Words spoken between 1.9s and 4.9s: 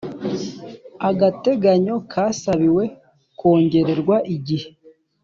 kasabiwe kongererwa igihe